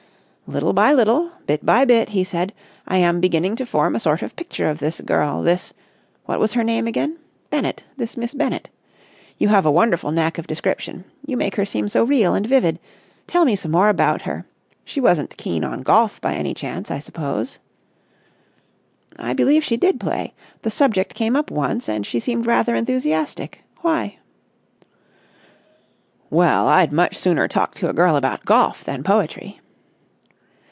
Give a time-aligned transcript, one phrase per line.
[0.51, 2.51] "Little by little, bit by bit," he said,
[2.85, 6.63] "I am beginning to form a sort of picture of this girl, this—what was her
[6.65, 7.15] name again?
[7.51, 8.69] Bennett—this Miss Bennett.
[9.37, 11.05] You have a wonderful knack of description.
[11.25, 12.79] You make her seem so real and vivid.
[13.27, 14.45] Tell me some more about her.
[14.83, 17.59] She wasn't keen on golf, by any chance, I suppose?"
[19.17, 20.33] "I believe she did play.
[20.63, 23.63] The subject came up once and she seemed rather enthusiastic.
[23.83, 24.17] Why?"
[26.29, 29.57] "Well, I'd much sooner talk to a girl about golf than poetry."